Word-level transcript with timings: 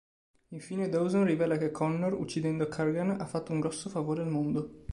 Infine 0.47 0.89
Dawson 0.89 1.25
rivela 1.25 1.57
che 1.57 1.69
Connor, 1.69 2.13
uccidendo 2.13 2.67
Kurgan, 2.67 3.17
ha 3.19 3.25
fatto 3.27 3.51
"un 3.51 3.59
grosso 3.59 3.87
favore 3.87 4.23
al 4.23 4.29
mondo". 4.29 4.85